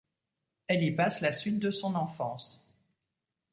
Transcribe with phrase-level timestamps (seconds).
[0.65, 2.65] Elle y passe la suite de son enfance.